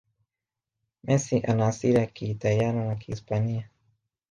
[1.03, 3.69] Messi ana asili ya kiitaliano na kihispania